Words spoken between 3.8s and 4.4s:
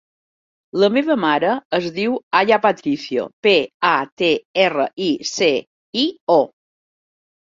a, te,